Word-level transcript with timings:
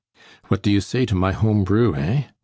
"What 0.47 0.63
do 0.63 0.71
you 0.71 0.81
say 0.81 1.05
to 1.05 1.13
my 1.13 1.31
home 1.31 1.63
brew, 1.63 1.93
eh? 1.93 2.23